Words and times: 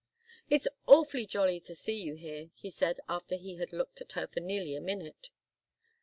"It's 0.49 0.67
awfully 0.87 1.27
jolly 1.27 1.59
to 1.59 1.75
see 1.75 1.93
you 2.01 2.15
here," 2.15 2.49
he 2.55 2.71
said, 2.71 2.99
after 3.07 3.35
he 3.35 3.57
had 3.57 3.71
looked 3.71 4.01
at 4.01 4.13
her 4.13 4.25
for 4.25 4.39
nearly 4.39 4.75
a 4.75 4.81
minute. 4.81 5.29